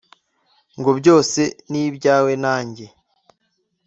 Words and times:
Ngo 0.79 0.91
byose 0.99 1.41
nibyawe 1.71 2.31
nanjye, 2.43 2.85